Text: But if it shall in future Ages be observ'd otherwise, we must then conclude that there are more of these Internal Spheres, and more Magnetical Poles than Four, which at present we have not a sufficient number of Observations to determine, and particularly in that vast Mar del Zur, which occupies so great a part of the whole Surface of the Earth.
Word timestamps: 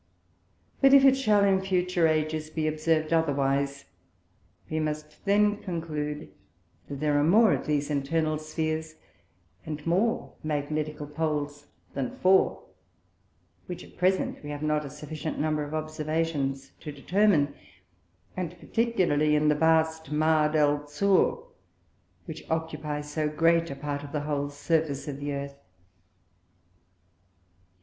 But 0.81 0.95
if 0.95 1.05
it 1.05 1.13
shall 1.15 1.43
in 1.43 1.61
future 1.61 2.07
Ages 2.07 2.49
be 2.49 2.67
observ'd 2.67 3.13
otherwise, 3.13 3.85
we 4.67 4.79
must 4.79 5.23
then 5.25 5.57
conclude 5.61 6.31
that 6.89 6.99
there 7.01 7.19
are 7.19 7.23
more 7.23 7.53
of 7.53 7.67
these 7.67 7.91
Internal 7.91 8.39
Spheres, 8.39 8.95
and 9.63 9.85
more 9.85 10.33
Magnetical 10.41 11.05
Poles 11.05 11.67
than 11.93 12.17
Four, 12.17 12.63
which 13.67 13.83
at 13.83 13.95
present 13.95 14.41
we 14.43 14.49
have 14.49 14.63
not 14.63 14.83
a 14.85 14.89
sufficient 14.89 15.37
number 15.37 15.63
of 15.63 15.75
Observations 15.75 16.71
to 16.79 16.91
determine, 16.91 17.53
and 18.35 18.57
particularly 18.59 19.35
in 19.35 19.49
that 19.49 19.59
vast 19.59 20.11
Mar 20.11 20.51
del 20.51 20.87
Zur, 20.87 21.43
which 22.25 22.49
occupies 22.49 23.11
so 23.11 23.29
great 23.29 23.69
a 23.69 23.75
part 23.75 24.03
of 24.03 24.13
the 24.13 24.21
whole 24.21 24.49
Surface 24.49 25.07
of 25.07 25.19
the 25.19 25.31
Earth. 25.31 25.59